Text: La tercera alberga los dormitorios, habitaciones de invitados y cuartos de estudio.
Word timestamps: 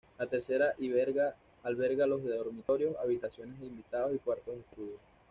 La 0.17 0.25
tercera 0.25 0.73
alberga 1.63 2.07
los 2.07 2.23
dormitorios, 2.23 2.95
habitaciones 3.03 3.59
de 3.59 3.67
invitados 3.67 4.15
y 4.15 4.17
cuartos 4.17 4.55
de 4.55 4.61
estudio. 4.61 4.97